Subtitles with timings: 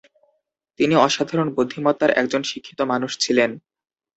[0.79, 3.51] তিনি অসাধারণ বুদ্ধিমত্তার একজন শিক্ষিত মানুষ ছিলেন।